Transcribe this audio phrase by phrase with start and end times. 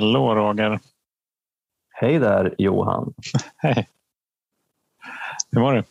[0.00, 0.80] Hallå Roger.
[1.90, 3.14] Hej där Johan.
[3.56, 3.88] Hej.
[5.50, 5.82] Hur mår du?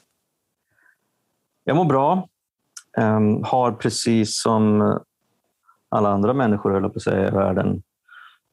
[1.64, 2.28] Jag mår bra.
[2.98, 5.00] Um, har precis som
[5.90, 7.84] alla andra människor höll på att säga i världen,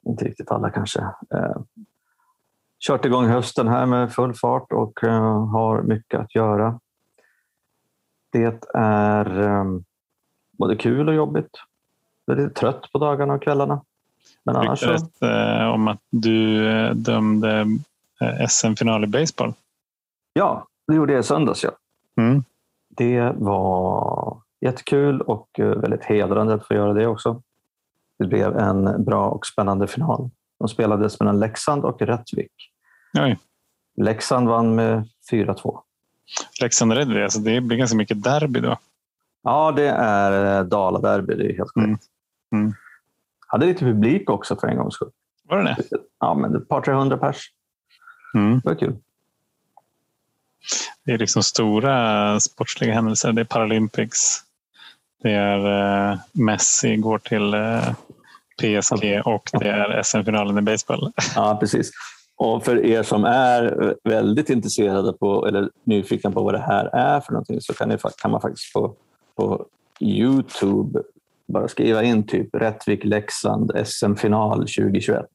[0.06, 1.00] inte riktigt alla kanske,
[1.34, 1.62] uh,
[2.86, 6.80] kört igång hösten här med full fart och uh, har mycket att göra.
[8.32, 9.84] Det är um,
[10.50, 11.50] både kul och jobbigt.
[12.24, 13.82] Jag är lite trött på dagarna och kvällarna.
[14.46, 15.26] Men annars så...
[15.26, 17.66] Eh, om att du eh, dömde
[18.20, 19.54] eh, SM-final i baseball.
[20.32, 21.64] Ja, det gjorde jag i söndags.
[21.64, 21.70] Ja.
[22.22, 22.44] Mm.
[22.88, 27.42] Det var jättekul och väldigt hedrande att få göra det också.
[28.18, 30.30] Det blev en bra och spännande final.
[30.58, 32.52] De spelades mellan Leksand och Rättvik.
[33.18, 33.38] Oj.
[33.96, 35.80] Leksand vann med 4-2.
[36.62, 38.76] Leksand-Rättvik, alltså det blir ganska mycket derby då?
[39.42, 41.34] Ja, det är Dala-derby.
[41.34, 42.04] Det är helt korrekt.
[42.52, 42.64] Mm.
[42.64, 42.74] Mm
[43.46, 45.10] hade lite publik också för en gångs skull.
[45.48, 45.98] Var det det?
[46.20, 47.50] Ja, men ett par, tre hundra pers.
[48.34, 48.60] Mm.
[48.64, 48.96] Det var kul.
[51.04, 53.32] Det är liksom stora sportsliga händelser.
[53.32, 54.42] Det är Paralympics.
[55.22, 57.92] Det är eh, Messi går till eh,
[58.58, 61.12] PSG och det är SM-finalen i baseball.
[61.34, 61.90] Ja, precis.
[62.36, 67.20] Och för er som är väldigt intresserade på eller nyfikna på vad det här är
[67.20, 68.94] för någonting så kan, ni, kan man faktiskt på,
[69.36, 69.66] på
[70.00, 71.02] Youtube
[71.48, 75.26] bara skriva in typ Rättvik, Leksand, SM-final 2021.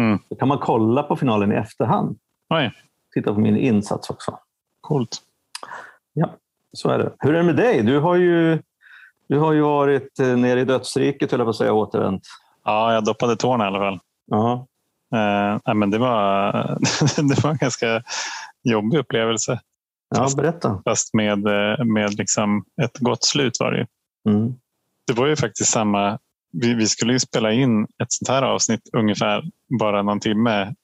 [0.00, 0.18] Mm.
[0.28, 2.18] Då kan man kolla på finalen i efterhand.
[2.48, 2.72] Oj.
[3.14, 4.38] Titta på min insats också.
[4.80, 5.18] Coolt.
[6.12, 6.34] Ja,
[6.72, 7.12] så är det.
[7.18, 7.82] Hur är det med dig?
[7.82, 8.62] Du har ju,
[9.28, 12.22] du har ju varit eh, nere i dödsriket, höll jag på att säga, återvänt.
[12.64, 14.00] Ja, jag doppade tårna i alla fall.
[14.26, 14.66] Ja.
[15.14, 16.52] Eh, men det, var,
[17.28, 18.02] det var en ganska
[18.62, 19.60] jobbig upplevelse.
[20.14, 20.82] Ja, berätta.
[20.84, 23.86] Fast med, eh, med liksom ett gott slut var det ju.
[24.28, 24.54] Mm
[25.08, 26.18] det var ju faktiskt samma.
[26.52, 29.42] Vi, vi, skulle ju spela in ett sånt här avsnitt ungefär
[29.80, 30.74] bara någon timme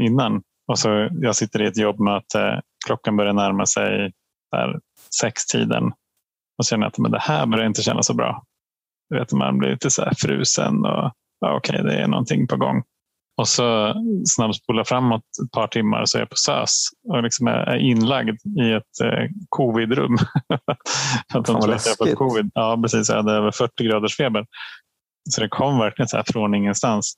[0.00, 0.42] innan.
[0.68, 2.40] Och så jag sitter i ett jobbmöte.
[2.40, 4.12] Eh, klockan börjar närma sig
[4.52, 4.80] där
[5.20, 5.92] sextiden.
[6.58, 8.44] Och känner att men det här börjar inte kännas så bra.
[9.10, 12.56] Du vet, man blir lite så frusen och ja, okej, okay, det är någonting på
[12.56, 12.82] gång.
[13.36, 13.94] Och så
[14.26, 18.72] snabbspola framåt ett par timmar så är jag på SÖS och liksom är inlagd i
[18.72, 20.16] ett eh, covidrum.
[21.34, 21.60] att de
[22.14, 22.50] covid.
[22.54, 23.08] Ja, precis.
[23.08, 24.46] Jag hade över 40 graders feber.
[25.30, 27.14] Så det kom verkligen så här från ingenstans.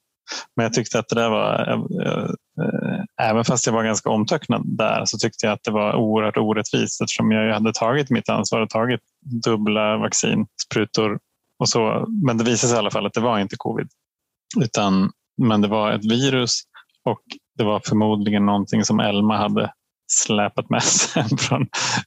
[0.57, 2.25] Men jag tyckte att det där var, äh,
[2.65, 6.37] äh, även fast jag var ganska omtöcknad där, så tyckte jag att det var oerhört
[6.37, 9.01] orättvist eftersom jag hade tagit mitt ansvar och tagit
[9.45, 11.19] dubbla vaccinsprutor
[11.59, 12.07] och så.
[12.27, 13.89] Men det visade sig i alla fall att det var inte covid,
[14.61, 15.11] utan
[15.43, 16.61] men det var ett virus
[17.05, 17.23] och
[17.59, 19.73] det var förmodligen någonting som Elma hade
[20.13, 21.67] släpat med sig från,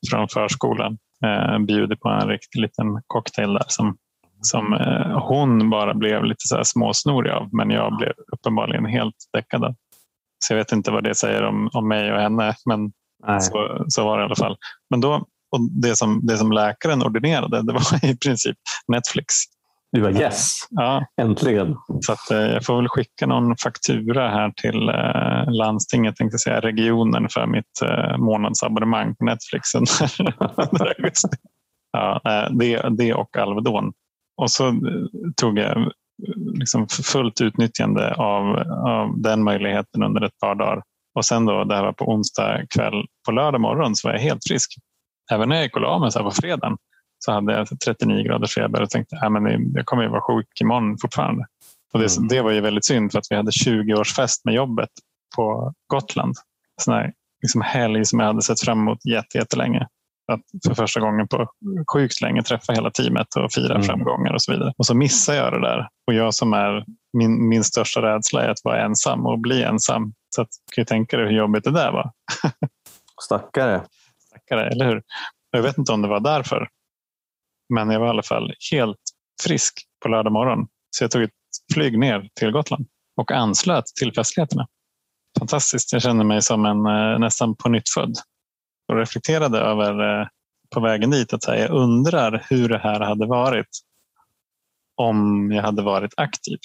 [0.10, 0.98] från förskolan.
[1.26, 3.98] Eh, bjudit på en riktig liten cocktail där som,
[4.42, 9.16] som eh, hon bara blev lite så här småsnorig av men jag blev uppenbarligen helt
[9.34, 9.76] däckad av.
[10.46, 12.92] Så jag vet inte vad det säger om, om mig och henne men
[13.42, 14.58] så, så var det i alla fall.
[14.90, 15.14] Men då,
[15.52, 18.58] och det, som, det som läkaren ordinerade det var i princip
[18.88, 19.34] Netflix.
[19.92, 21.06] Du var yes, ja.
[21.22, 21.76] äntligen.
[22.02, 26.60] Så att, eh, jag får väl skicka någon faktura här till eh, landstinget, tänkte säga
[26.60, 29.70] regionen för mitt eh, månadsabonnemang på Netflix.
[31.92, 33.94] ja, eh, det, det och Alvedon.
[34.42, 34.74] Och så eh,
[35.36, 35.92] tog jag
[36.60, 38.58] liksom fullt utnyttjande av,
[38.88, 40.82] av den möjligheten under ett par dagar.
[41.16, 44.22] Och sen då, det här var på onsdag kväll, på lördag morgon så var jag
[44.22, 44.72] helt frisk.
[45.32, 46.78] Även när jag gick och la mig på fredagen
[47.19, 49.34] så hade jag 39 graders feber och tänkte att
[49.74, 51.46] jag kommer ju vara sjuk imorgon fortfarande.
[51.94, 52.28] Och det, mm.
[52.28, 54.90] det var ju väldigt synd för att vi hade 20-årsfest med jobbet
[55.35, 56.35] på Gotland.
[56.81, 59.88] Sån här liksom helg som jag hade sett fram emot jättelänge.
[60.31, 61.47] Att för första gången på
[61.94, 63.84] sjukt länge träffa hela teamet och fira mm.
[63.84, 64.74] framgångar och så vidare.
[64.78, 65.88] Och så missar jag det där.
[66.07, 66.86] Och jag som är
[67.18, 70.13] min, min största rädsla är att vara ensam och bli ensam.
[70.36, 72.12] Så att, kan ju tänka dig hur jobbigt det där var.
[73.22, 73.81] Stackare.
[74.27, 75.04] Stackare, eller hur?
[75.51, 76.68] Jag vet inte om det var därför.
[77.69, 79.00] Men jag var i alla fall helt
[79.44, 80.68] frisk på lördag morgon.
[80.89, 81.31] Så jag tog ett
[81.74, 84.68] flyg ner till Gotland och anslöt till festligheterna.
[85.39, 85.94] Fantastiskt.
[85.94, 88.16] Jag kände mig som en eh, nästan på nytt född
[88.88, 90.27] och reflekterade över eh,
[90.69, 93.69] på vägen dit att jag undrar hur det här hade varit
[94.95, 96.57] om jag hade varit aktiv.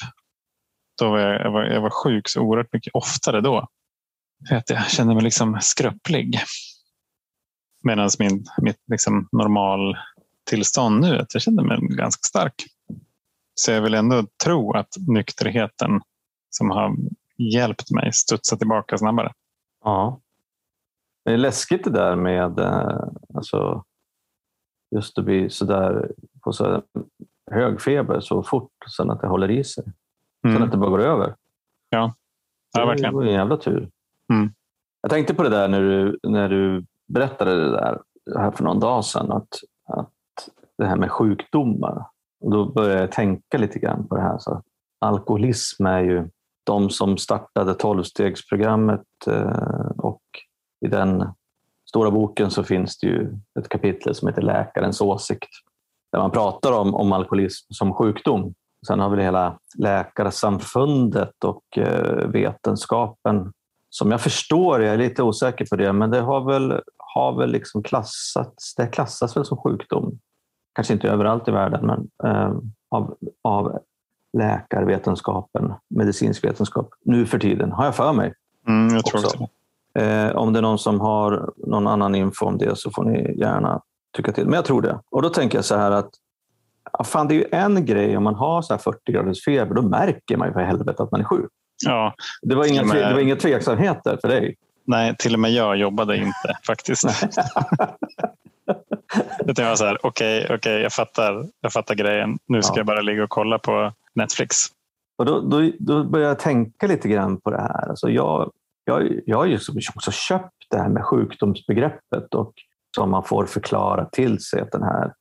[0.98, 3.68] Då var jag, jag, var, jag var sjuk så oerhört mycket oftare då.
[4.66, 6.40] Jag kände mig liksom skröplig.
[7.82, 9.96] Medan min, mitt liksom normal
[10.44, 12.54] tillstånd nu att jag känner mig ganska stark.
[13.54, 16.00] Så jag vill ändå tro att nykterheten
[16.50, 16.96] som har
[17.36, 19.32] hjälpt mig studsa tillbaka snabbare.
[19.84, 20.20] Ja.
[21.24, 23.84] Det är läskigt det där med eh, alltså,
[24.94, 26.82] just att bli så där på så
[27.50, 29.84] hög feber så fort sen att det håller i sig.
[30.44, 30.56] Mm.
[30.56, 31.34] Sen att det bara går över.
[31.88, 32.14] Ja.
[32.72, 33.12] Ja, verkligen.
[33.12, 33.90] Det var en jävla tur.
[34.32, 34.52] Mm.
[35.00, 38.00] Jag tänkte på det där när du, när du berättade det där
[38.36, 39.32] här för någon dag sedan.
[39.32, 39.48] Att
[40.78, 42.06] det här med sjukdomar.
[42.40, 44.38] Och då började jag tänka lite grann på det här.
[44.38, 44.62] Så
[45.00, 46.28] alkoholism är ju
[46.64, 50.22] de som startade tolvstegsprogrammet eh, och
[50.86, 51.24] i den
[51.88, 55.50] stora boken så finns det ju ett kapitel som heter Läkarens åsikt
[56.12, 58.54] där man pratar om, om alkoholism som sjukdom.
[58.86, 63.52] Sen har vi hela Läkarsamfundet och eh, vetenskapen
[63.96, 67.50] som jag förstår, jag är lite osäker på det, men det har väl, har väl
[67.50, 70.18] liksom klassats, det klassas väl som sjukdom.
[70.74, 72.52] Kanske inte överallt i världen, men eh,
[72.90, 73.78] av, av
[74.38, 78.34] läkarvetenskapen, medicinsk vetenskap, nu för tiden, har jag för mig.
[78.68, 79.38] Mm, jag tror Också.
[79.38, 79.48] också.
[79.98, 83.38] Eh, om det är någon som har någon annan info om det så får ni
[83.38, 83.80] gärna
[84.16, 84.44] tycka till.
[84.44, 85.00] Men jag tror det.
[85.10, 86.10] Och då tänker jag så här att
[87.04, 89.82] fan, det är ju en grej om man har så här 40 graders feber, då
[89.82, 91.50] märker man ju för helvete att man är sjuk.
[91.84, 94.56] Ja, Det var inga, tve, det var inga tveksamheter för dig.
[94.86, 97.04] nej, till och med jag jobbade inte faktiskt.
[99.46, 102.38] Utan jag var så här, okej, okej, jag, fattar, jag fattar grejen.
[102.46, 102.78] Nu ska Ja.
[102.78, 104.56] jag bara ligga och kolla på Netflix.
[105.18, 107.88] Och då, då, då började jag tänka lite grann på det här.
[107.88, 108.50] Alltså jag,
[108.84, 109.58] jag, jag har ju
[109.94, 112.52] också köpt det här med sjukdomsbegreppet och
[112.96, 115.12] som man får förklara till sig att den här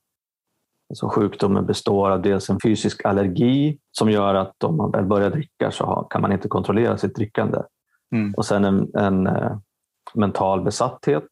[0.90, 5.30] alltså sjukdomen består av dels en fysisk allergi som gör att om man väl börjar
[5.30, 7.58] dricka så kan man inte kontrollera sitt drickande.
[8.12, 8.34] Mm.
[8.36, 9.56] Och sen en, en eh,
[10.14, 11.26] mental besatthet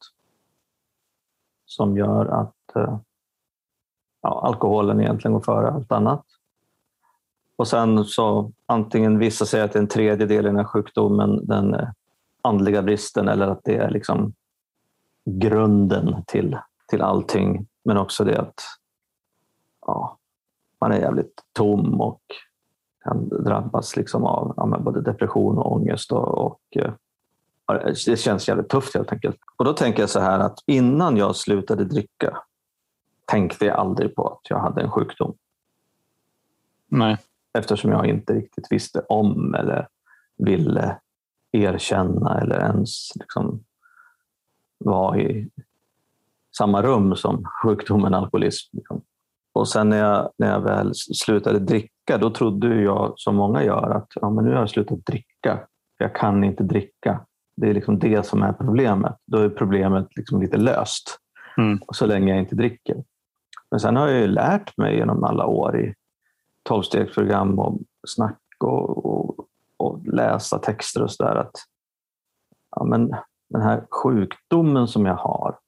[1.77, 2.99] som gör att eh,
[4.23, 6.25] ja, alkoholen egentligen går före allt annat.
[7.57, 11.47] Och sen så antingen vissa säger att det är en tredjedel i den här sjukdomen,
[11.47, 11.89] den eh,
[12.43, 14.33] andliga bristen, eller att det är liksom
[15.25, 16.59] grunden till,
[16.89, 17.67] till allting.
[17.85, 18.61] Men också det att
[19.87, 20.19] ja,
[20.81, 22.23] man är jävligt tom och
[23.05, 26.13] kan drabbas liksom av ja, både depression och ångest.
[26.13, 26.93] Och, och, eh,
[28.07, 29.37] det känns jävligt tufft helt enkelt.
[29.57, 32.39] Och då tänker jag så här att innan jag slutade dricka
[33.27, 35.35] tänkte jag aldrig på att jag hade en sjukdom
[36.89, 37.17] Nej.
[37.59, 39.89] eftersom jag inte riktigt visste om eller
[40.37, 40.99] ville
[41.53, 43.65] erkänna eller ens liksom
[44.79, 45.51] vara i
[46.59, 48.77] samma rum som sjukdomen alkoholism.
[48.77, 49.03] Liksom.
[49.53, 53.91] Och sen när jag, när jag väl slutade dricka, då trodde jag, som många gör,
[53.91, 55.59] att ja, men nu har jag slutat dricka.
[55.99, 57.21] Jag kan inte dricka.
[57.57, 59.17] Det är liksom det som är problemet.
[59.27, 61.19] Då är problemet liksom lite löst.
[61.59, 61.79] Mm.
[61.87, 63.05] Och så länge jag inte dricker.
[63.71, 65.95] Men sen har jag ju lärt mig genom alla år i
[66.63, 69.47] tolvstegsprogram och snack och, och,
[69.77, 71.57] och läsa texter och sådär att
[72.77, 73.15] ja, men
[73.49, 75.59] den här sjukdomen som jag har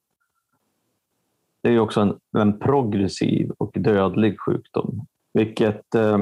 [1.65, 5.05] det är ju också en, en progressiv och dödlig sjukdom.
[5.33, 6.17] Vilket eh,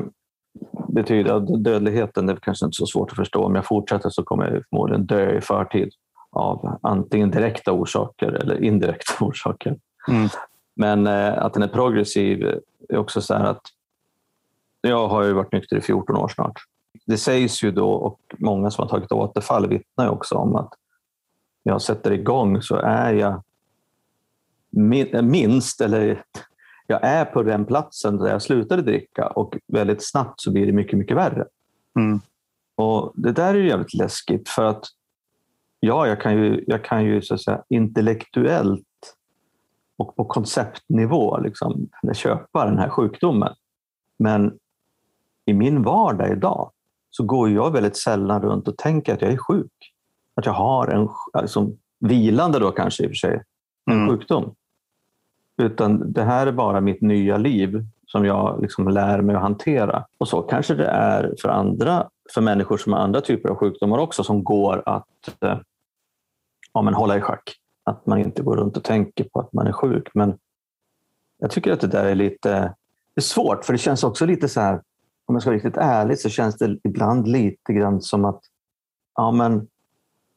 [0.93, 3.45] betyder att dödligheten är kanske inte så svårt att förstå.
[3.45, 5.93] Om jag fortsätter så kommer jag förmodligen dö i förtid
[6.31, 9.77] av antingen direkta orsaker eller indirekta orsaker.
[10.07, 10.29] Mm.
[10.75, 12.59] Men eh, att den är progressiv
[12.89, 13.61] är också så här att
[14.81, 16.59] jag har ju varit nykter i 14 år snart.
[17.05, 20.73] Det sägs ju då, och många som har tagit återfall vittnar också om att
[21.63, 23.43] när jag sätter igång så är jag
[24.69, 26.23] min- minst, eller
[26.87, 30.71] jag är på den platsen där jag slutade dricka och väldigt snabbt så blir det
[30.71, 31.45] mycket, mycket värre.
[31.99, 32.21] Mm.
[32.75, 34.85] Och Det där är ju jävligt läskigt för att
[35.79, 38.83] ja, jag kan ju, jag kan ju så att säga, intellektuellt
[39.97, 43.53] och på konceptnivå liksom, köpa den här sjukdomen.
[44.19, 44.57] Men
[45.45, 46.71] i min vardag idag
[47.09, 49.71] så går jag väldigt sällan runt och tänker att jag är sjuk.
[50.35, 53.43] Att jag har en alltså, vilande då kanske i och för sig,
[53.91, 54.09] en Mm.
[54.09, 54.55] sjukdom.
[55.57, 60.05] Utan det här är bara mitt nya liv som jag liksom lär mig att hantera.
[60.17, 63.97] Och så kanske det är för andra, för människor som har andra typer av sjukdomar
[63.97, 65.57] också som går att eh,
[66.73, 67.55] ja, men hålla i schack.
[67.83, 70.07] Att man inte går runt och tänker på att man är sjuk.
[70.13, 70.37] Men
[71.39, 72.73] jag tycker att det där är lite
[73.15, 74.81] det är svårt, för det känns också lite så här,
[75.25, 78.41] om jag ska vara riktigt ärlig, så känns det ibland lite grann som att
[79.15, 79.67] ja, men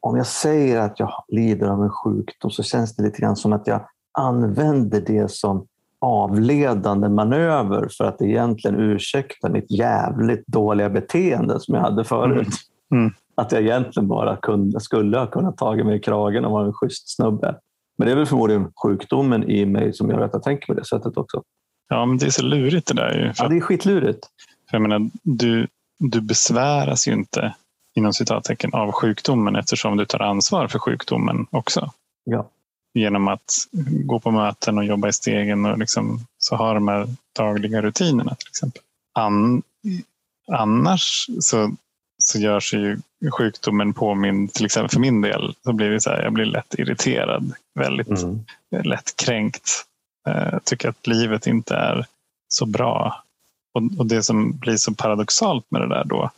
[0.01, 3.53] om jag säger att jag lider av en sjukdom så känns det lite grann som
[3.53, 5.67] att jag använder det som
[6.01, 12.49] avledande manöver för att egentligen ursäkta mitt jävligt dåliga beteende som jag hade förut.
[12.93, 13.03] Mm.
[13.05, 13.15] Mm.
[13.35, 16.73] Att jag egentligen bara kunde, skulle ha kunnat ta mig i kragen och vara en
[16.73, 17.57] schysst snubbe.
[17.99, 20.85] Men det är väl förmodligen sjukdomen i mig som gör att jag tänker på det
[20.85, 21.43] sättet också.
[21.89, 23.15] Ja, men det är så lurigt det där.
[23.15, 23.33] Ju.
[23.39, 24.27] Ja, det är skitlurigt.
[24.71, 25.67] för jag menar, du,
[25.99, 27.55] du besväras ju inte
[27.95, 31.91] inom citattecken av sjukdomen eftersom du tar ansvar för sjukdomen också.
[32.25, 32.49] Ja.
[32.97, 33.55] Genom att
[34.05, 38.35] gå på möten och jobba i stegen och liksom, så har de här dagliga rutinerna
[38.35, 38.83] till exempel.
[39.15, 39.63] An,
[40.53, 41.77] annars så,
[42.19, 42.99] så gör sig ju
[43.31, 46.75] sjukdomen påmind, till exempel för min del, så blir det så här, jag blir lätt
[46.79, 48.45] irriterad, väldigt mm.
[48.71, 49.85] lätt kränkt.
[50.25, 52.07] Jag tycker att livet inte är
[52.49, 53.23] så bra.
[53.75, 56.31] Och, och det som blir så paradoxalt med det där då,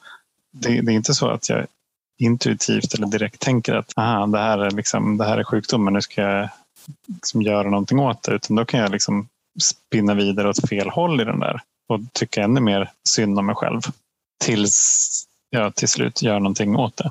[0.53, 1.67] det, det, är inte så att jag
[2.19, 6.01] intuitivt eller direkt tänker att aha, det, här är liksom, det här är sjukdomen, nu
[6.01, 6.49] ska jag
[7.07, 8.35] liksom göra någonting åt det.
[8.35, 9.29] Utan då kan jag liksom
[9.63, 13.55] spinna vidare åt fel håll i den där och tycka ännu mer synd om mig
[13.55, 13.81] själv.
[14.45, 15.09] Tills
[15.51, 17.11] jag till slut gör någonting åt det.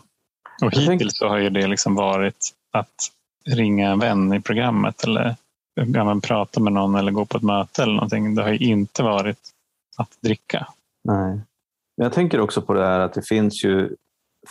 [0.62, 3.12] Och hittills så har ju det liksom varit att
[3.46, 5.36] ringa en vän i programmet eller
[5.94, 8.36] ja, prata med någon eller gå på ett möte eller någonting.
[8.36, 9.40] Det har ju inte varit
[9.98, 10.68] att dricka.
[11.04, 11.40] Nej.
[11.96, 13.96] Jag tänker också på det här att det finns ju,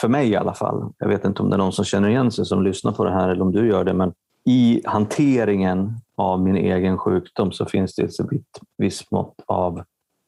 [0.00, 2.30] för mig i alla fall, jag vet inte om det är någon som känner igen
[2.30, 4.12] sig som lyssnar på det här eller om du gör det, men
[4.44, 8.28] i hanteringen av min egen sjukdom så finns det ett
[8.78, 9.82] visst mått av,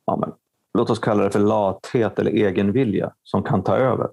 [0.06, 0.32] ja, men,
[0.78, 4.08] låt oss kalla det för lathet eller egenvilja som kan ta över.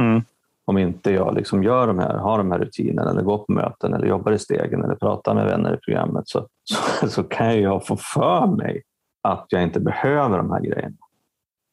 [0.00, 0.22] Mm.
[0.64, 3.94] Om inte jag liksom gör de här, har de här rutinerna eller går på möten
[3.94, 7.86] eller jobbar i stegen eller pratar med vänner i programmet så, så, så kan jag
[7.86, 8.82] få för mig
[9.22, 10.96] att jag inte behöver de här grejerna.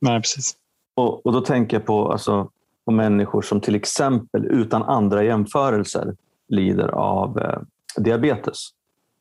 [0.01, 0.55] Nej, precis.
[0.95, 2.49] Och, och då tänker jag på, alltså,
[2.85, 6.15] på människor som till exempel utan andra jämförelser
[6.47, 7.59] lider av eh,
[7.97, 8.57] diabetes.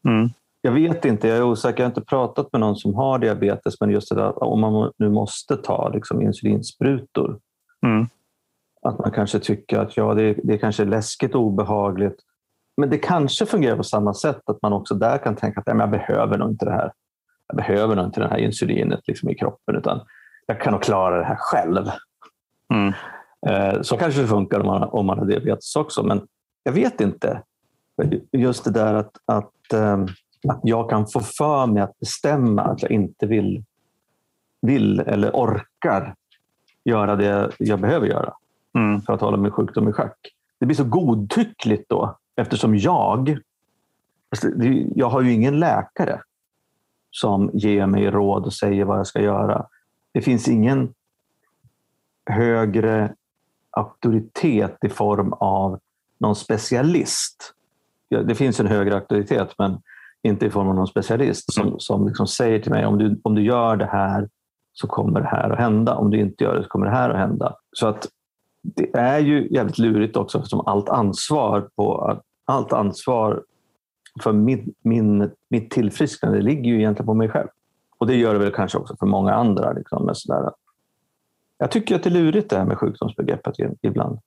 [0.08, 0.30] Mm.
[0.60, 3.80] Jag vet inte, jag är osäker, jag har inte pratat med någon som har diabetes,
[3.80, 7.38] men just det där om man nu måste ta liksom, insulinsprutor.
[7.86, 8.06] Mm.
[8.82, 12.16] Att man kanske tycker att ja, det, det är kanske läskigt och obehagligt.
[12.76, 15.76] Men det kanske fungerar på samma sätt, att man också där kan tänka att nej,
[15.78, 16.92] jag behöver nog inte det här.
[17.46, 20.00] Jag behöver nog inte det här insulinet liksom, i kroppen, utan
[20.46, 21.86] jag kan nog klara det här själv.
[22.74, 22.92] Mm.
[23.46, 26.26] Eh, så kanske det funkar om man, om man har diabetes också, men
[26.62, 27.42] jag vet inte.
[28.32, 30.06] Just det där att, att, ehm,
[30.48, 33.64] att jag kan få för mig att bestämma att jag inte vill,
[34.60, 36.14] vill eller orkar
[36.84, 38.34] göra det jag behöver göra
[38.74, 39.00] mm.
[39.00, 40.18] för att hålla min sjukdom i schack.
[40.60, 43.38] Det blir så godtyckligt då eftersom jag,
[44.94, 46.20] jag har ju ingen läkare
[47.10, 49.66] som ger mig råd och säger vad jag ska göra.
[50.12, 50.94] Det finns ingen
[52.30, 53.14] högre
[53.76, 55.78] auktoritet i form av
[56.18, 57.54] någon specialist.
[58.24, 59.78] Det finns en högre auktoritet, men
[60.22, 61.78] inte i form av någon specialist som, mm.
[61.78, 64.28] som liksom säger till mig om du, om du gör det här
[64.72, 65.94] så kommer det här att hända.
[65.94, 67.54] Om du inte gör det så kommer det här att hända.
[67.72, 68.08] Så att
[68.62, 73.42] det är ju jävligt lurigt också som allt ansvar på allt ansvar
[74.22, 77.48] för min, min, mitt tillfrisknande ligger ju egentligen på mig själv.
[77.98, 79.72] Och det gör det väl kanske också för många andra.
[79.72, 80.50] Liksom, med sådär.
[81.58, 84.18] Jag tycker att det är lurigt det här med sjukdomsbegreppet ibland.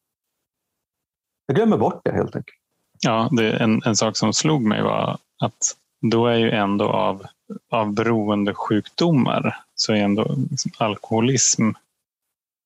[1.46, 2.58] Jag glömmer bort det helt enkelt.
[3.00, 7.26] Ja, det, en, en sak som slog mig var att då är ju ändå av,
[7.72, 11.72] av beroendesjukdomar så är ändå liksom alkoholism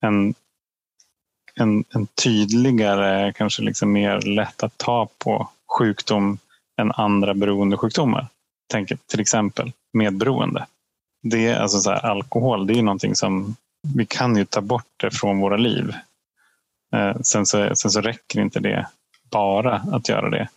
[0.01, 0.33] en,
[1.55, 6.37] en, en tydligare, kanske liksom mer lätt att ta på sjukdom
[6.81, 8.27] än andra beroendesjukdomar.
[8.71, 10.65] Tänk till exempel medberoende.
[11.23, 13.55] Det alltså så här, alkohol, det är ju någonting som
[13.95, 15.93] vi kan ju ta bort det från våra liv.
[16.93, 18.87] Eh, sen, så, sen så räcker inte det
[19.31, 20.47] bara att göra det.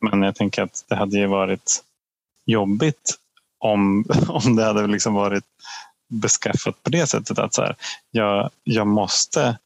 [0.00, 1.84] Men jag tänker att det hade ju varit
[2.46, 3.14] jobbigt
[3.58, 5.44] om, om det hade liksom varit
[6.08, 7.76] beskaffat på det sättet att så här,
[8.10, 9.58] jag, jag måste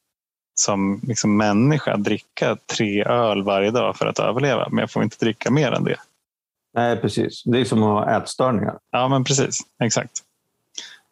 [0.55, 5.17] som liksom människa dricka tre öl varje dag för att överleva, men jag får inte
[5.21, 5.97] dricka mer än det.
[6.75, 7.43] Nej, precis.
[7.45, 8.79] Det är som att ha ätstörningar.
[8.91, 9.61] Ja, men precis.
[9.83, 10.23] Exakt.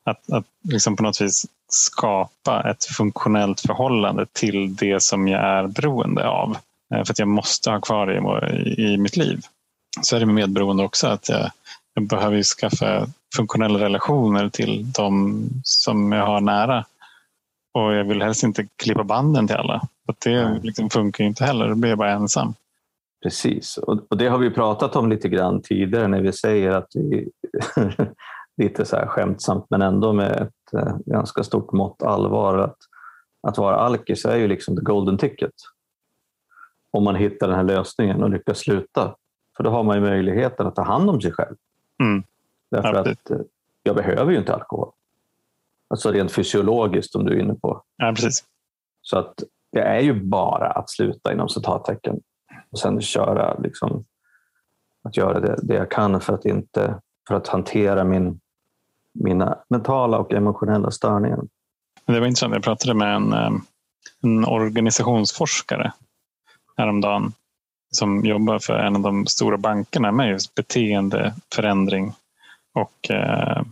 [0.05, 5.67] Att, att liksom på något vis skapa ett funktionellt förhållande till det som jag är
[5.67, 6.57] beroende av.
[6.95, 9.41] Eh, för att jag måste ha kvar det i, i mitt liv.
[10.03, 11.07] Så är det med medberoende också.
[11.07, 11.51] att jag,
[11.95, 13.07] jag behöver skaffa
[13.37, 16.85] funktionella relationer till de som jag har nära.
[17.75, 19.83] Och jag vill helst inte klippa banden till alla.
[20.07, 21.69] För det liksom funkar inte heller.
[21.69, 22.55] Då blir jag bara ensam.
[23.23, 27.29] Precis, och det har vi pratat om lite grann tidigare när vi säger att vi
[28.59, 32.77] lite så här skämtsamt men ändå med ett eh, ganska stort mått allvar att,
[33.41, 35.53] att vara alkis är ju liksom the golden ticket.
[36.91, 39.15] Om man hittar den här lösningen och lyckas sluta.
[39.57, 41.57] För då har man ju möjligheten att ta hand om sig själv.
[42.01, 42.23] Mm.
[42.71, 43.39] Därför ja, att eh,
[43.83, 44.93] jag behöver ju inte alkohol.
[45.89, 47.83] Alltså rent fysiologiskt som du är inne på.
[47.97, 48.45] Ja, precis.
[49.03, 52.21] Så att det är ju bara att sluta inom citattecken
[52.71, 54.05] och sen köra liksom,
[55.03, 58.41] att göra det, det jag kan för att, inte, för att hantera min
[59.25, 61.41] mina mentala och emotionella störningar.
[62.07, 62.55] Det var intressant.
[62.55, 63.51] Jag pratade med en, eh,
[64.23, 65.93] en organisationsforskare
[66.77, 67.33] häromdagen
[67.91, 72.13] som jobbar för en av de stora bankerna med just beteendeförändring
[72.75, 73.63] och eh,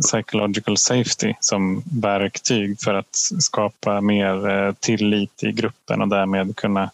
[0.00, 6.90] psychological safety som verktyg för att skapa mer eh, tillit i gruppen och därmed kunna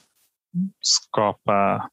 [0.81, 1.89] skapa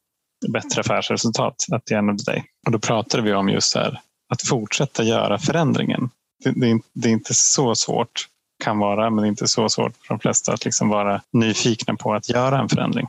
[0.48, 2.44] bättre affärsresultat at the end of the day.
[2.66, 6.10] Och då pratade vi om just här, att fortsätta göra förändringen.
[6.44, 8.28] Det, det, det, är inte så svårt,
[8.64, 11.94] kan vara, men det är inte så svårt för de flesta att liksom vara nyfikna
[11.94, 13.08] på att göra en förändring.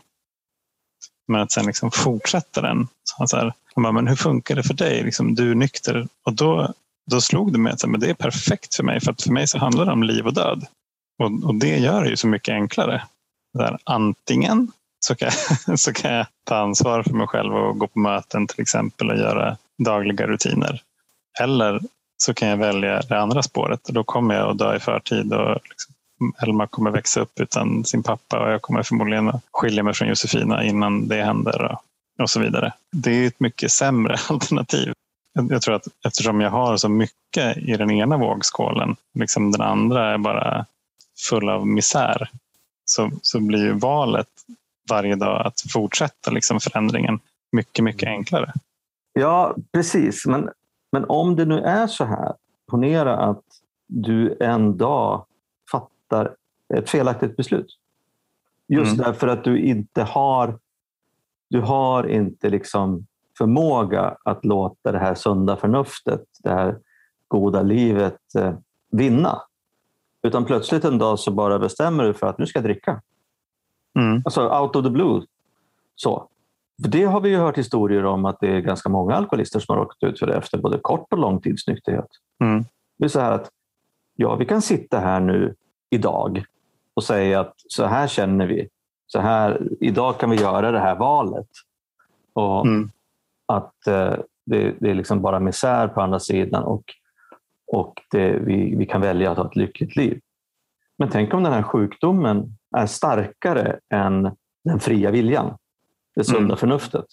[1.27, 2.87] Men att sen liksom fortsätta den.
[3.03, 5.03] Så här, bara, men hur funkar det för dig?
[5.03, 6.07] Liksom, du är nykter.
[6.25, 6.73] Och då,
[7.11, 8.99] då slog det mig att men det är perfekt för mig.
[8.99, 10.65] För att för mig så handlar det om liv och död.
[11.23, 13.03] Och, och det gör det ju så mycket enklare.
[13.53, 15.31] Där, antingen så kan,
[15.67, 19.09] jag, så kan jag ta ansvar för mig själv och gå på möten till exempel
[19.09, 20.81] och göra dagliga rutiner.
[21.39, 21.79] Eller
[22.17, 25.33] så kan jag välja det andra spåret och då kommer jag att dö i förtid
[25.33, 25.93] och liksom,
[26.43, 30.63] Elma kommer växa upp utan sin pappa och jag kommer förmodligen skilja mig från Josefina
[30.63, 31.81] innan det händer och,
[32.23, 32.73] och så vidare.
[32.91, 34.93] Det är ett mycket sämre alternativ.
[35.49, 40.13] Jag tror att eftersom jag har så mycket i den ena vågskålen, liksom den andra
[40.13, 40.65] är bara
[41.29, 42.29] full av misär,
[42.85, 44.27] så, så blir valet
[44.89, 47.19] varje dag att fortsätta liksom förändringen
[47.51, 48.53] mycket, mycket enklare.
[49.13, 50.25] Ja, precis.
[50.25, 50.49] Men,
[50.91, 52.33] men om det nu är så här,
[52.67, 53.43] ponera att
[53.87, 55.25] du en dag
[55.71, 56.35] fattar
[56.73, 57.77] ett felaktigt beslut.
[58.67, 59.05] Just mm.
[59.05, 60.59] därför att du inte har,
[61.49, 63.05] du har inte liksom
[63.37, 66.79] förmåga att låta det här sunda förnuftet, det här
[67.27, 68.53] goda livet eh,
[68.91, 69.41] vinna.
[70.21, 73.01] Utan plötsligt en dag så bara bestämmer du för att nu ska jag dricka.
[73.99, 74.21] Mm.
[74.25, 75.21] Alltså out of the blue.
[75.95, 76.29] Så.
[76.81, 79.83] Det har vi ju hört historier om att det är ganska många alkoholister som har
[79.83, 82.07] råkat ut för det efter både kort och lång tids nykterhet.
[82.43, 82.65] Mm.
[82.97, 83.49] Det är så här att
[84.15, 85.55] ja, vi kan sitta här nu
[85.89, 86.43] idag
[86.93, 88.69] och säga att så här känner vi.
[89.07, 91.47] Så här, idag kan vi göra det här valet.
[92.33, 92.91] Och mm.
[93.45, 94.13] att eh,
[94.45, 96.83] det, det, är liksom bara misär på andra sidan och,
[97.67, 100.19] och det, vi, vi kan välja att ha ett lyckligt liv.
[100.97, 104.31] Men tänk om den här sjukdomen är starkare än
[104.63, 105.57] den fria viljan,
[106.15, 106.57] det sunda mm.
[106.57, 107.05] förnuftet.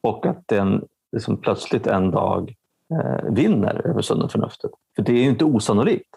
[0.00, 2.54] Och att den liksom plötsligt en dag
[2.90, 4.70] eh, vinner över sunda förnuftet.
[4.96, 6.08] För det är ju inte osannolikt.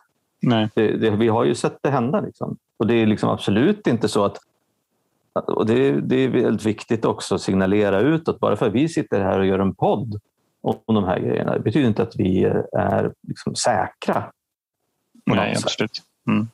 [0.41, 0.69] Nej.
[0.75, 2.21] Det, det, vi har ju sett det hända.
[2.21, 2.57] Liksom.
[2.77, 4.37] Och det är liksom absolut inte så att
[5.33, 8.39] och det, det, är väldigt viktigt också att signalera utåt.
[8.39, 10.19] Bara för att vi sitter här och gör en podd
[10.61, 12.43] om de här grejerna det betyder inte att vi
[12.73, 14.31] är liksom säkra.
[15.25, 16.01] Nej, absolut.
[16.27, 16.47] Mm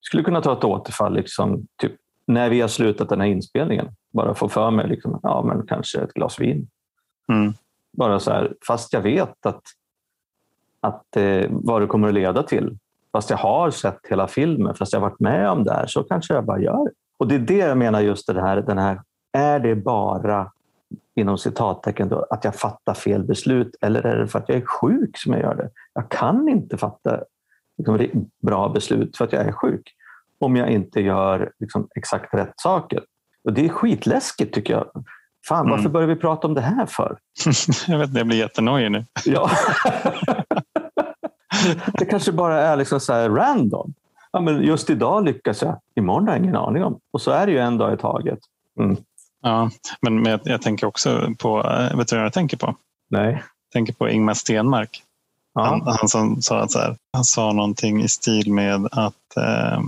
[0.00, 1.92] skulle kunna ta ett återfall liksom, typ,
[2.30, 3.88] när vi har slutat den här inspelningen.
[4.12, 6.68] Bara få för mig liksom, ja, men kanske ett glas vin.
[7.32, 7.52] Mm.
[7.92, 9.62] Bara så här, fast jag vet att,
[10.80, 12.78] att eh, vad det kommer att leda till.
[13.12, 16.34] Fast jag har sett hela filmen, fast jag varit med om det här, så kanske
[16.34, 16.90] jag bara gör det.
[17.16, 19.00] Och det är det jag menar just det här, den här
[19.32, 20.52] är det bara
[21.14, 24.66] inom citattecken då, att jag fattar fel beslut eller är det för att jag är
[24.66, 25.70] sjuk som jag gör det?
[25.94, 27.20] Jag kan inte fatta
[27.78, 29.94] liksom, bra beslut för att jag är sjuk
[30.40, 33.02] om jag inte gör liksom, exakt rätt saker.
[33.44, 34.86] Och det är skitläskigt tycker jag.
[35.48, 35.92] Fan, varför mm.
[35.92, 37.18] börjar vi prata om det här för?
[37.88, 39.04] jag vet inte, jag blir jättenojig nu.
[39.24, 39.50] ja.
[41.98, 43.94] det kanske bara är liksom så random.
[44.32, 46.98] Ja, men just idag lyckas jag, imorgon har jag ingen aning om.
[47.12, 48.38] Och så är det ju en dag i taget.
[48.80, 48.96] Mm.
[49.42, 52.76] Ja, men jag, jag, tänker också på, eh, vet du vad jag tänker på?
[53.10, 53.32] Nej.
[53.32, 55.02] Jag tänker på Ingmar Stenmark.
[55.54, 59.80] Han, han, som sa att så här, han sa någonting i stil med att eh,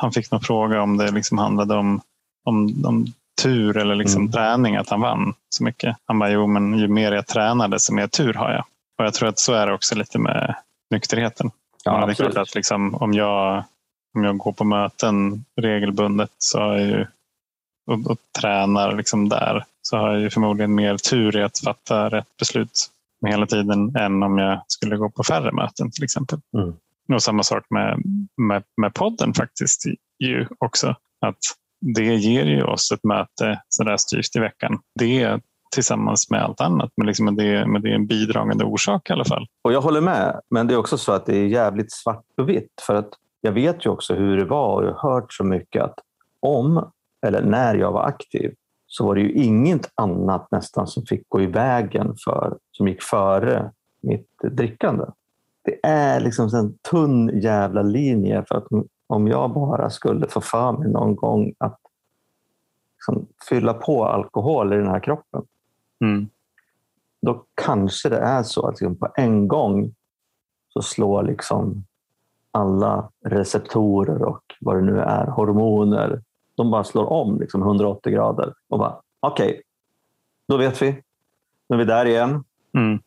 [0.00, 2.00] han fick någon fråga om det liksom handlade om,
[2.44, 3.06] om, om
[3.42, 4.32] tur eller liksom mm.
[4.32, 5.96] träning, att han vann så mycket.
[6.04, 8.64] Han bara, jo men ju mer jag tränade desto mer tur har jag.
[8.98, 10.54] Och jag tror att så är det också lite med
[10.90, 11.50] nykterheten.
[11.84, 13.64] Ja, det är klart att liksom, om, jag,
[14.14, 17.06] om jag går på möten regelbundet så har jag ju,
[17.90, 22.08] och, och tränar liksom där så har jag ju förmodligen mer tur i att fatta
[22.08, 22.90] rätt beslut
[23.26, 26.40] hela tiden än om jag skulle gå på färre möten till exempel.
[26.54, 26.76] Mm.
[27.14, 28.02] Och samma sak med,
[28.36, 29.84] med, med podden faktiskt
[30.18, 30.94] ju också.
[31.20, 31.38] Att
[31.80, 34.78] det ger ju oss ett möte sådär styvt i veckan.
[35.00, 35.40] Det
[35.74, 36.92] tillsammans med allt annat.
[36.96, 39.46] Men, liksom det, men det är en bidragande orsak i alla fall.
[39.62, 42.48] Och Jag håller med, men det är också så att det är jävligt svart och
[42.48, 42.72] vitt.
[42.86, 43.08] För att
[43.40, 45.98] jag vet ju också hur det var och jag har hört så mycket att
[46.40, 46.90] om
[47.26, 48.54] eller när jag var aktiv
[48.86, 53.02] så var det ju inget annat nästan som fick gå i vägen för, som gick
[53.02, 55.04] före mitt drickande.
[55.68, 58.66] Det är liksom en tunn jävla linje för att
[59.06, 61.80] om jag bara skulle få för mig någon gång att
[62.94, 65.42] liksom fylla på alkohol i den här kroppen,
[66.04, 66.28] mm.
[67.22, 69.94] då kanske det är så att liksom på en gång
[70.68, 71.84] så slår liksom
[72.50, 76.22] alla receptorer och vad det nu är, hormoner,
[76.54, 79.62] de bara slår om liksom 180 grader och bara okej, okay,
[80.48, 81.02] då vet vi.
[81.68, 82.44] Nu är vi där igen.
[82.74, 83.00] Mm.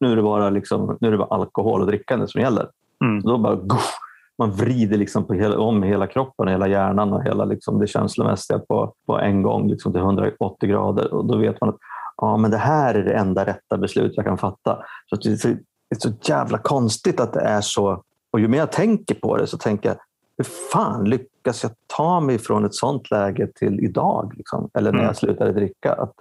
[0.00, 2.68] Nu är det bara, liksom, nu är det bara alkohol och drickande som gäller.
[3.04, 3.22] Mm.
[3.22, 3.90] Så då bara, goff,
[4.38, 8.58] man vrider liksom på hela, om hela kroppen, hela hjärnan och hela liksom det känslomässiga
[8.58, 11.14] på, på en gång liksom till 180 grader.
[11.14, 11.78] Och då vet man att
[12.16, 14.78] ja, men det här är det enda rätta beslut jag kan fatta.
[15.10, 18.02] Så det, är så, det är så jävla konstigt att det är så.
[18.30, 19.96] Och ju mer jag tänker på det så tänker jag,
[20.36, 24.32] hur fan lyckas jag ta mig från ett sånt läge till idag?
[24.36, 24.70] Liksom?
[24.74, 25.06] Eller när Mm.
[25.06, 25.92] jag slutade dricka.
[25.92, 26.12] Att,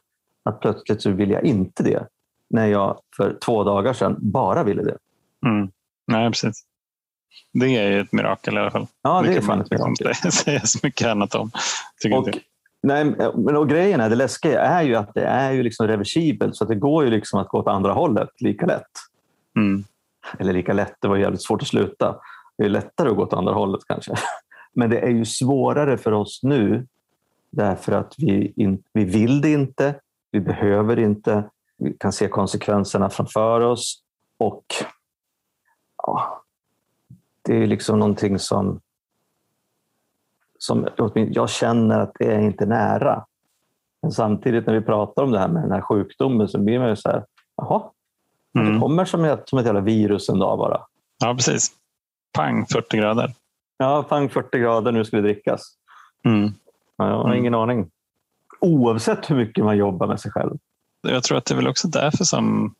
[0.45, 2.07] att plötsligt så vill jag inte det.
[2.53, 4.97] När jag för två dagar sedan bara ville det.
[5.45, 5.71] Mm.
[6.07, 6.63] Nej, precis.
[7.53, 8.87] Det är ju ett mirakel i alla fall.
[9.01, 10.31] Ja, det, är kan fan ett mirakel.
[10.31, 11.51] säga så mycket annat om.
[12.13, 12.29] Och,
[12.83, 16.55] nej, men och grejen är, det läskiga är ju att det är ju liksom reversibelt
[16.55, 18.91] så att det går ju liksom att gå åt andra hållet lika lätt.
[19.55, 19.83] Mm.
[20.39, 22.15] Eller lika lätt, det var jävligt svårt att sluta.
[22.57, 24.15] Det är lättare att gå åt andra hållet kanske.
[24.73, 26.87] Men det är ju svårare för oss nu
[27.51, 29.95] därför att vi, in, vi vill det inte,
[30.31, 31.43] vi behöver inte,
[31.83, 34.03] vi kan se konsekvenserna framför oss
[34.37, 34.63] och
[35.97, 36.43] ja,
[37.41, 38.79] det är liksom någonting som,
[40.59, 43.25] som jag känner att det är inte nära.
[44.01, 46.89] Men samtidigt när vi pratar om det här med den här sjukdomen så blir man
[46.89, 47.25] ju så här,
[47.57, 47.83] jaha,
[48.53, 48.81] det Mm.
[48.81, 50.81] kommer som ett, som ett jävla virus en dag bara.
[51.19, 51.71] Ja, precis.
[52.33, 53.33] Pang, 40 grader.
[53.77, 55.61] Ja, pang 40 grader, nu ska det drickas.
[56.25, 56.51] Mm.
[56.97, 57.37] Ja, jag har Mm.
[57.39, 57.91] ingen aning.
[58.59, 60.57] Oavsett hur mycket man jobbar med sig själv.
[61.07, 62.75] Jag tror att det är väl också därför som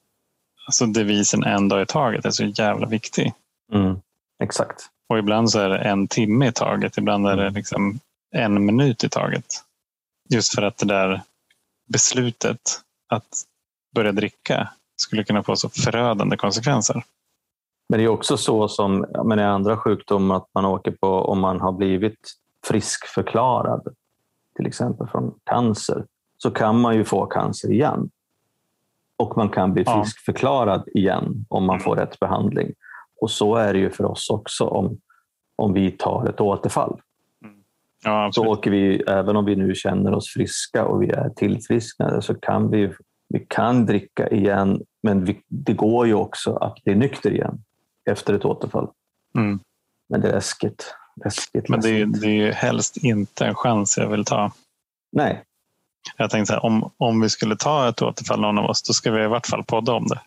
[0.65, 3.33] alltså devisen en dag i taget är så jävla viktig.
[3.73, 3.95] Mm.
[4.43, 4.89] Exakt.
[5.09, 6.97] Och ibland så är det en timme i taget.
[6.97, 7.53] Ibland är det Mm.
[7.53, 7.99] liksom
[8.31, 9.45] en minut i taget.
[10.29, 11.21] Just för att det där
[11.89, 13.43] beslutet att
[13.95, 17.03] börja dricka skulle kunna få så förödande konsekvenser.
[17.89, 21.39] Men det är också så som men i andra sjukdomar att man åker på om
[21.39, 22.33] man har blivit
[22.65, 23.95] friskförklarad,
[24.55, 26.05] till exempel från cancer,
[26.43, 28.09] så kan man ju få cancer igen.
[29.17, 29.93] Och man kan bli Ja.
[30.03, 32.73] friskförklarad igen om man får rätt behandling.
[33.21, 34.97] Och så är det ju för oss också om,
[35.55, 37.01] om vi tar ett återfall.
[38.03, 42.21] Ja, Så åker vi, även om vi nu känner oss friska och vi är tillfrisknade,
[42.21, 42.93] så kan vi,
[43.29, 44.81] vi kan dricka igen.
[45.03, 47.63] Men vi, det går ju också att bli nykter igen
[48.09, 48.87] efter ett återfall.
[49.37, 49.59] Mm.
[50.09, 50.95] Men det är läskigt.
[51.25, 52.21] läskigt, Men det är, läskigt.
[52.21, 54.51] det är ju helst inte en chans jag vill ta.
[55.11, 55.43] Nej,
[56.17, 58.93] Jag tänkte så här, om, om vi skulle ta ett återfall någon av oss, då
[58.93, 60.19] ska vi i vart fall podda om det.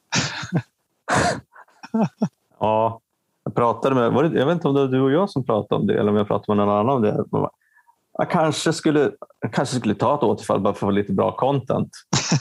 [2.60, 3.00] ja.
[3.44, 5.44] Jag pratade med, var det, jag vet inte om det var du och jag som
[5.44, 7.24] pratade om det eller om jag pratade med någon annan om det.
[8.18, 9.10] Jag kanske skulle,
[9.40, 11.90] jag kanske skulle ta ett återfall bara för att få lite bra content.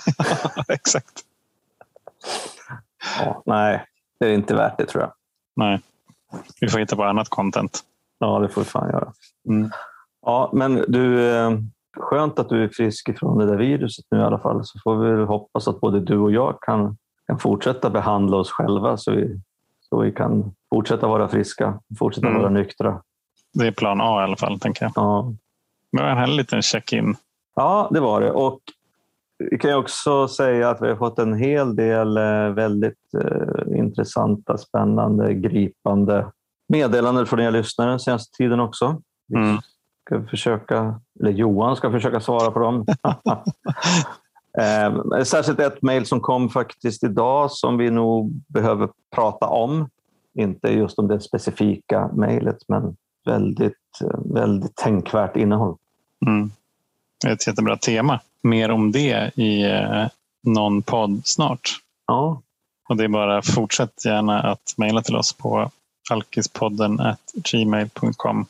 [0.67, 1.21] Exakt.
[3.19, 3.85] Ja, nej,
[4.19, 5.11] det är inte värt det tror jag.
[5.55, 5.81] Nej,
[6.61, 7.79] vi får hitta på annat content.
[8.19, 9.13] Ja, det får vi fan göra.
[9.49, 9.71] Mm.
[10.21, 11.51] Ja, men du, eh,
[11.95, 14.65] skönt att du är frisk ifrån det där viruset nu i alla fall.
[14.65, 18.97] Så får vi hoppas att både du och jag kan, kan fortsätta behandla oss själva
[18.97, 19.39] så vi,
[19.89, 22.39] så vi kan fortsätta vara friska, fortsätta Mm.
[22.41, 23.01] vara nyktra.
[23.53, 24.91] Det är plan A i alla fall, tänker jag.
[24.95, 25.33] Ja.
[25.91, 27.15] Men det var en liten check-in.
[27.55, 28.31] ja, det var det.
[28.31, 28.59] Och
[29.51, 34.57] vi kan också säga att vi har fått en hel del eh, väldigt eh, intressanta,
[34.57, 36.31] spännande, gripande
[36.67, 39.01] meddelanden från er lyssnare den senaste tiden också.
[39.35, 39.57] Mm.
[40.05, 42.85] Ska försöka, eller Johan ska försöka svara på dem.
[44.57, 49.89] Eh, Särskilt ett mejl som kom faktiskt idag som vi nog behöver prata om.
[50.39, 53.99] Inte just om det specifika mejlet, men väldigt,
[54.33, 55.75] väldigt tänkvärt innehåll.
[56.25, 56.51] Mm.
[57.27, 58.19] Ett jättebra tema.
[58.43, 60.07] Mer om det i eh,
[60.43, 61.69] någon podd snart.
[62.07, 62.41] Ja,
[62.89, 65.71] Och det är bara fortsätt gärna att mejla till oss på
[66.11, 67.01] alkispodden
[67.51, 68.45] gmail.com.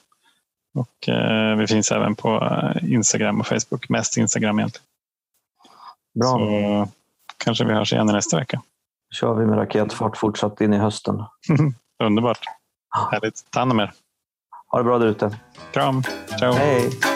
[0.75, 3.89] Och eh, vi finns även på eh, Instagram och Facebook.
[3.89, 4.85] Mest Instagram egentligen.
[6.19, 6.37] bra.
[6.37, 6.87] Så
[7.37, 8.61] kanske vi hörs igen nästa vecka.
[9.13, 11.23] kör vi med raketfart fortsatt in i hösten.
[12.03, 12.39] Underbart.
[13.11, 13.51] Härligt.
[13.51, 13.93] Ta hand om er.
[14.67, 15.37] Ha det bra där ute.
[15.71, 16.03] Kram.
[16.39, 16.53] Ciao.
[16.53, 17.14] Hej!